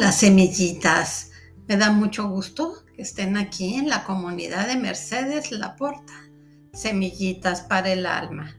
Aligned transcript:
Hola 0.00 0.12
semillitas, 0.12 1.30
me 1.68 1.76
da 1.76 1.92
mucho 1.92 2.26
gusto 2.26 2.86
que 2.96 3.02
estén 3.02 3.36
aquí 3.36 3.74
en 3.74 3.90
la 3.90 4.02
comunidad 4.04 4.66
de 4.66 4.76
Mercedes 4.76 5.52
Laporta, 5.52 6.14
Semillitas 6.72 7.60
para 7.60 7.92
el 7.92 8.06
Alma. 8.06 8.56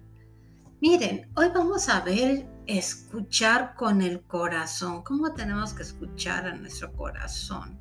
Miren, 0.82 1.32
hoy 1.36 1.48
vamos 1.52 1.90
a 1.90 2.02
ver 2.02 2.48
escuchar 2.68 3.74
con 3.74 4.04
el 4.04 4.22
corazón, 4.22 5.02
cómo 5.02 5.34
tenemos 5.34 5.74
que 5.74 5.82
escuchar 5.82 6.46
a 6.46 6.54
nuestro 6.54 6.94
corazón. 6.94 7.80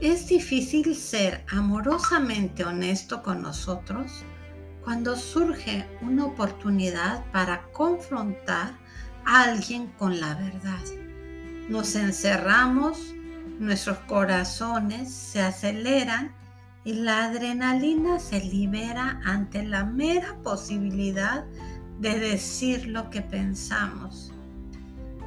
Es 0.00 0.28
difícil 0.28 0.94
ser 0.94 1.44
amorosamente 1.50 2.64
honesto 2.64 3.20
con 3.20 3.42
nosotros 3.42 4.24
cuando 4.84 5.16
surge 5.16 5.88
una 6.02 6.26
oportunidad 6.26 7.28
para 7.32 7.64
confrontar 7.72 8.78
a 9.26 9.42
alguien 9.42 9.88
con 9.98 10.20
la 10.20 10.36
verdad 10.36 11.07
nos 11.68 11.94
encerramos, 11.94 13.14
nuestros 13.58 13.98
corazones 14.00 15.12
se 15.12 15.42
aceleran 15.42 16.32
y 16.84 16.94
la 16.94 17.26
adrenalina 17.26 18.18
se 18.18 18.40
libera 18.40 19.20
ante 19.24 19.62
la 19.62 19.84
mera 19.84 20.36
posibilidad 20.42 21.44
de 22.00 22.18
decir 22.18 22.86
lo 22.86 23.10
que 23.10 23.20
pensamos. 23.20 24.32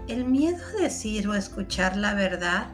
El 0.08 0.26
miedo 0.26 0.58
a 0.77 0.81
decir 0.81 1.27
o 1.27 1.36
escuchar 1.36 1.95
la 1.95 2.14
verdad 2.14 2.67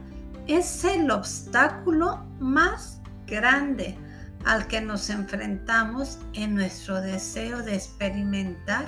es 0.47 0.85
el 0.85 1.11
obstáculo 1.11 2.23
más 2.39 3.01
grande 3.25 3.97
al 4.45 4.67
que 4.67 4.79
nos 4.79 5.09
enfrentamos 5.09 6.19
en 6.33 6.55
nuestro 6.55 7.01
deseo 7.01 7.61
de 7.63 7.75
experimentar 7.75 8.87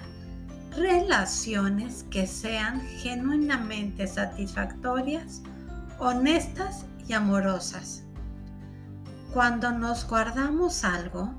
relaciones 0.76 2.06
que 2.10 2.28
sean 2.28 2.82
genuinamente 2.82 4.08
satisfactorias, 4.08 5.42
honestas 5.98 6.86
y 7.08 7.14
amorosas. 7.14 8.04
Cuando 9.34 9.72
nos 9.72 10.08
guardamos 10.08 10.84
algo, 10.84 11.34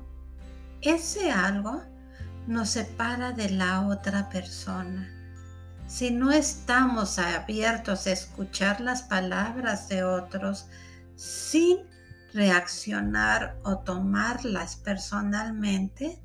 ese 0.81 1.31
algo 1.31 1.81
nos 2.47 2.69
separa 2.69 3.31
de 3.31 3.49
la 3.49 3.87
otra 3.87 4.29
persona. 4.29 5.09
Si 5.87 6.09
no 6.09 6.31
estamos 6.31 7.19
abiertos 7.19 8.07
a 8.07 8.11
escuchar 8.11 8.79
las 8.79 9.03
palabras 9.03 9.89
de 9.89 10.03
otros 10.03 10.67
sin 11.15 11.79
reaccionar 12.33 13.57
o 13.63 13.79
tomarlas 13.79 14.77
personalmente, 14.77 16.21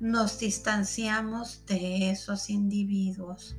nos 0.00 0.38
distanciamos 0.38 1.64
de 1.66 2.10
esos 2.10 2.50
individuos. 2.50 3.56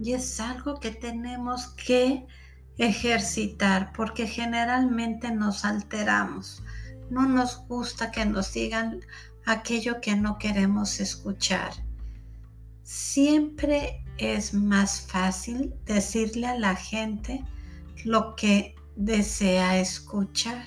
Y 0.00 0.12
es 0.12 0.40
algo 0.40 0.80
que 0.80 0.90
tenemos 0.90 1.68
que 1.68 2.26
ejercitar 2.78 3.92
porque 3.92 4.26
generalmente 4.26 5.30
nos 5.30 5.64
alteramos. 5.64 6.62
No 7.10 7.26
nos 7.26 7.66
gusta 7.68 8.10
que 8.10 8.24
nos 8.24 8.52
digan 8.52 9.00
aquello 9.46 10.00
que 10.00 10.16
no 10.16 10.38
queremos 10.38 11.00
escuchar. 11.00 11.72
Siempre 12.82 14.04
es 14.18 14.54
más 14.54 15.02
fácil 15.02 15.74
decirle 15.84 16.46
a 16.46 16.58
la 16.58 16.74
gente 16.74 17.44
lo 18.04 18.34
que 18.36 18.74
desea 18.96 19.78
escuchar. 19.78 20.64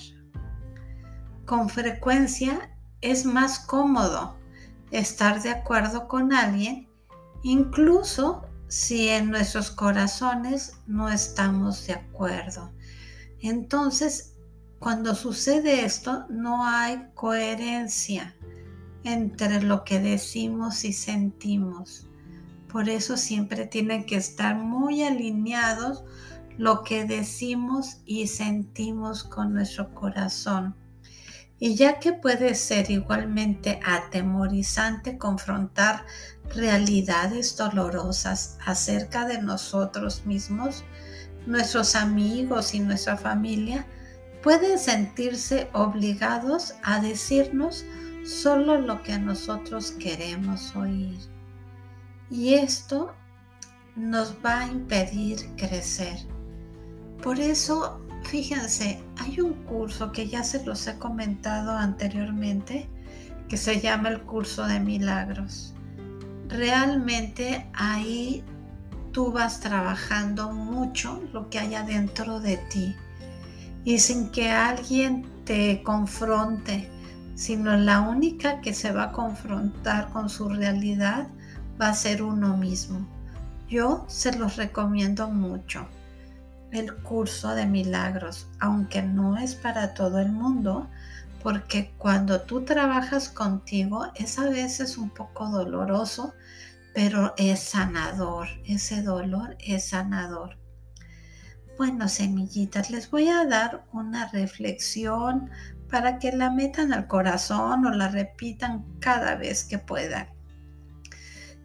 Con 1.45 1.69
frecuencia 1.69 2.75
es 3.01 3.25
más 3.25 3.59
cómodo 3.59 4.36
estar 4.91 5.41
de 5.41 5.49
acuerdo 5.49 6.07
con 6.07 6.33
alguien, 6.33 6.87
incluso 7.43 8.43
si 8.67 9.09
en 9.09 9.29
nuestros 9.29 9.71
corazones 9.71 10.79
no 10.87 11.09
estamos 11.09 11.87
de 11.87 11.93
acuerdo. 11.93 12.71
Entonces, 13.39 14.35
cuando 14.79 15.15
sucede 15.15 15.85
esto, 15.85 16.25
no 16.29 16.65
hay 16.65 17.07
coherencia 17.13 18.35
entre 19.03 19.61
lo 19.61 19.83
que 19.83 19.99
decimos 19.99 20.83
y 20.83 20.93
sentimos. 20.93 22.07
Por 22.71 22.89
eso 22.89 23.15
siempre 23.15 23.65
tienen 23.65 24.05
que 24.05 24.17
estar 24.17 24.55
muy 24.55 25.03
alineados 25.03 26.03
lo 26.57 26.83
que 26.83 27.05
decimos 27.05 28.01
y 28.05 28.27
sentimos 28.27 29.23
con 29.23 29.53
nuestro 29.53 29.93
corazón. 29.93 30.75
Y 31.59 31.75
ya 31.75 31.99
que 31.99 32.13
puede 32.13 32.53
ser 32.55 32.91
igualmente 32.91 33.79
atemorizante 33.83 35.17
confrontar 35.17 36.05
realidades 36.55 37.57
dolorosas 37.57 38.57
acerca 38.65 39.25
de 39.25 39.41
nosotros 39.41 40.25
mismos, 40.25 40.83
nuestros 41.47 41.95
amigos 41.95 42.73
y 42.73 42.79
nuestra 42.79 43.17
familia 43.17 43.87
pueden 44.43 44.77
sentirse 44.77 45.69
obligados 45.73 46.75
a 46.83 46.99
decirnos 46.99 47.85
solo 48.23 48.79
lo 48.79 49.01
que 49.01 49.17
nosotros 49.17 49.91
queremos 49.91 50.75
oír. 50.75 51.17
Y 52.29 52.53
esto 52.55 53.15
nos 53.95 54.35
va 54.45 54.59
a 54.59 54.67
impedir 54.67 55.37
crecer. 55.55 56.19
Por 57.23 57.39
eso 57.39 57.99
Fíjense, 58.23 59.01
hay 59.17 59.39
un 59.39 59.53
curso 59.65 60.11
que 60.11 60.27
ya 60.27 60.43
se 60.43 60.63
los 60.65 60.85
he 60.87 60.97
comentado 60.97 61.71
anteriormente 61.71 62.89
que 63.47 63.57
se 63.57 63.79
llama 63.79 64.09
el 64.09 64.21
curso 64.21 64.65
de 64.65 64.79
milagros. 64.79 65.73
Realmente 66.49 67.69
ahí 67.73 68.43
tú 69.11 69.31
vas 69.31 69.59
trabajando 69.59 70.51
mucho 70.51 71.21
lo 71.33 71.49
que 71.49 71.59
hay 71.59 71.75
adentro 71.75 72.39
de 72.39 72.57
ti 72.69 72.95
y 73.85 73.99
sin 73.99 74.29
que 74.31 74.51
alguien 74.51 75.25
te 75.45 75.81
confronte, 75.81 76.89
sino 77.35 77.77
la 77.77 78.01
única 78.01 78.59
que 78.59 78.73
se 78.73 78.91
va 78.91 79.03
a 79.03 79.11
confrontar 79.13 80.09
con 80.09 80.29
su 80.29 80.49
realidad 80.49 81.29
va 81.79 81.89
a 81.89 81.93
ser 81.93 82.21
uno 82.21 82.57
mismo. 82.57 83.07
Yo 83.69 84.05
se 84.09 84.37
los 84.37 84.57
recomiendo 84.57 85.29
mucho 85.29 85.87
el 86.71 86.95
curso 86.95 87.55
de 87.55 87.65
milagros, 87.65 88.47
aunque 88.59 89.01
no 89.01 89.37
es 89.37 89.55
para 89.55 89.93
todo 89.93 90.19
el 90.19 90.31
mundo, 90.31 90.89
porque 91.41 91.93
cuando 91.97 92.41
tú 92.41 92.65
trabajas 92.65 93.29
contigo 93.29 94.07
es 94.15 94.37
a 94.39 94.49
veces 94.49 94.97
un 94.97 95.09
poco 95.09 95.49
doloroso, 95.49 96.33
pero 96.93 97.33
es 97.37 97.59
sanador, 97.59 98.47
ese 98.65 99.01
dolor 99.01 99.55
es 99.59 99.89
sanador. 99.89 100.57
Bueno, 101.77 102.09
semillitas, 102.09 102.89
les 102.89 103.11
voy 103.11 103.29
a 103.29 103.45
dar 103.45 103.85
una 103.93 104.27
reflexión 104.29 105.51
para 105.89 106.17
que 106.17 106.31
la 106.31 106.49
metan 106.49 106.91
al 106.91 107.07
corazón 107.07 107.85
o 107.85 107.91
la 107.91 108.07
repitan 108.07 108.83
cada 108.99 109.35
vez 109.35 109.63
que 109.63 109.77
puedan. 109.77 110.27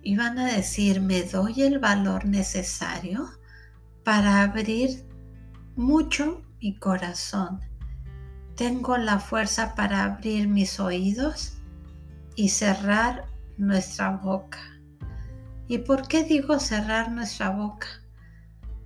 Y 0.02 0.16
van 0.16 0.38
a 0.38 0.46
decir, 0.46 1.00
¿me 1.00 1.22
doy 1.22 1.62
el 1.62 1.78
valor 1.78 2.26
necesario? 2.26 3.30
Para 4.04 4.42
abrir 4.42 5.06
mucho 5.76 6.42
mi 6.60 6.76
corazón. 6.78 7.60
Tengo 8.56 8.96
la 8.96 9.18
fuerza 9.18 9.74
para 9.74 10.04
abrir 10.04 10.48
mis 10.48 10.78
oídos 10.78 11.58
y 12.36 12.48
cerrar 12.48 13.26
nuestra 13.56 14.10
boca. 14.10 14.58
¿Y 15.68 15.78
por 15.78 16.06
qué 16.06 16.24
digo 16.24 16.58
cerrar 16.58 17.10
nuestra 17.10 17.50
boca? 17.50 17.88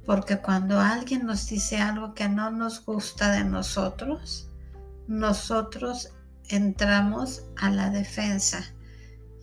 Porque 0.04 0.38
cuando 0.38 0.78
alguien 0.78 1.26
nos 1.26 1.48
dice 1.48 1.78
algo 1.78 2.14
que 2.14 2.28
no 2.28 2.50
nos 2.50 2.84
gusta 2.84 3.32
de 3.32 3.44
nosotros, 3.44 4.48
nosotros 5.08 6.12
entramos 6.48 7.42
a 7.56 7.70
la 7.70 7.90
defensa. 7.90 8.64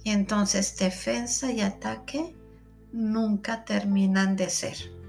Y 0.06 0.12
entonces 0.12 0.78
defensa 0.78 1.52
y 1.52 1.62
ataque 1.62 2.36
nunca 2.94 3.66
terminan 3.66 4.36
de 4.36 4.50
ser. 4.50 5.03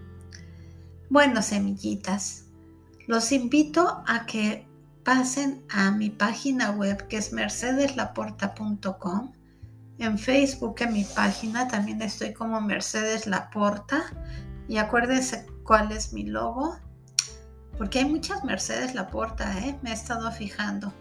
Bueno, 1.10 1.42
semillitas, 1.42 2.46
los 3.06 3.30
invito 3.30 4.02
a 4.06 4.24
que 4.24 4.66
pasen 5.04 5.62
a 5.68 5.90
mi 5.90 6.08
página 6.08 6.70
web 6.70 7.06
que 7.08 7.18
es 7.18 7.32
mercedeslaporta.com. 7.32 9.32
En 9.98 10.18
Facebook, 10.18 10.76
en 10.80 10.94
mi 10.94 11.04
página, 11.04 11.68
también 11.68 12.00
estoy 12.02 12.32
como 12.32 12.60
Mercedes 12.60 13.26
Laporta. 13.26 14.04
Y 14.66 14.78
acuérdense 14.78 15.46
cuál 15.62 15.92
es 15.92 16.14
mi 16.14 16.24
logo, 16.24 16.78
porque 17.76 18.00
hay 18.00 18.06
muchas 18.06 18.42
Mercedes 18.44 18.94
Laporta, 18.94 19.58
¿eh? 19.58 19.78
me 19.82 19.90
he 19.90 19.92
estado 19.92 20.32
fijando, 20.32 20.92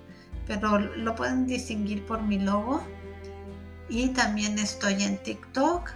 pero 0.46 0.80
lo 0.80 1.16
pueden 1.16 1.48
distinguir 1.48 2.06
por 2.06 2.22
mi 2.22 2.40
logo. 2.40 2.84
Y 3.90 4.10
también 4.10 4.60
estoy 4.60 5.02
en 5.02 5.18
TikTok, 5.24 5.92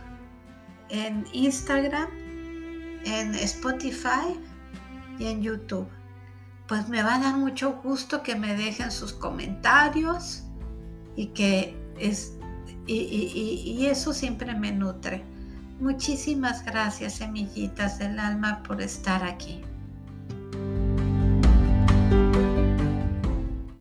en 0.89 1.25
Instagram 1.33 2.26
en 3.05 3.35
Spotify 3.35 4.39
y 5.19 5.25
en 5.25 5.41
YouTube. 5.41 5.87
Pues 6.67 6.89
me 6.89 7.01
va 7.01 7.15
a 7.15 7.19
dar 7.19 7.37
mucho 7.37 7.79
gusto 7.81 8.23
que 8.23 8.35
me 8.35 8.55
dejen 8.55 8.91
sus 8.91 9.13
comentarios 9.13 10.43
y 11.15 11.27
que 11.27 11.77
es 11.97 12.37
y, 12.87 13.85
eso 13.85 14.13
siempre 14.13 14.53
me 14.55 14.71
nutre. 14.71 15.23
Muchísimas 15.79 16.65
gracias, 16.65 17.15
semillitas 17.15 17.99
del 17.99 18.17
alma, 18.19 18.63
por 18.63 18.81
estar 18.81 19.23
aquí. 19.23 19.61